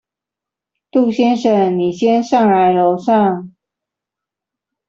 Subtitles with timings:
[0.89, 3.53] 杜先生，你先上來樓上